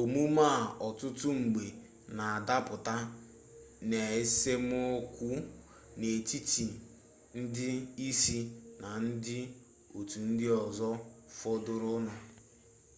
[0.00, 0.56] omume a
[0.88, 1.64] ọtụtụ mgbe
[2.16, 2.94] na adapụta
[3.88, 5.28] n'esemokwu
[5.98, 6.66] n'etiti
[7.38, 7.68] ndị
[8.08, 8.38] isi
[8.82, 9.38] na ndị
[9.98, 10.90] otu ndị ọzọ
[11.38, 12.12] fọdụrụnụ